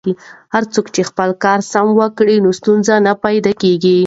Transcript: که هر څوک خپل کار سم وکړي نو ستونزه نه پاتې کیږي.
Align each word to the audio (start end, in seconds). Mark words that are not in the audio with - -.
که 0.05 0.11
هر 0.53 0.63
څوک 0.73 0.85
خپل 1.09 1.29
کار 1.43 1.59
سم 1.71 1.87
وکړي 1.99 2.35
نو 2.43 2.49
ستونزه 2.59 2.93
نه 3.07 3.13
پاتې 3.21 3.51
کیږي. 3.61 3.97